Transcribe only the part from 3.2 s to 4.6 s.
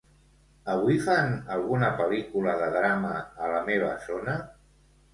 a la meva zona?